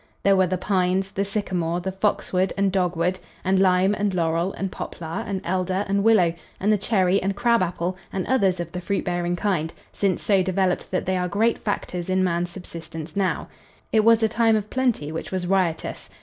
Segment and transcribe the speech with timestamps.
[0.23, 4.71] There were the pines, the sycamore, the foxwood and dogwood, and lime and laurel and
[4.71, 8.81] poplar and elder and willow, and the cherry and crab apple and others of the
[8.81, 13.47] fruit bearing kind, since so developed that they are great factors in man's subsistence now.
[13.91, 16.09] It was a time of plenty which was riotous.